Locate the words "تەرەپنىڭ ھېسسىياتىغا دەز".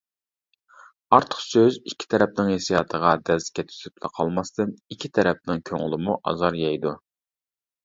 2.13-3.51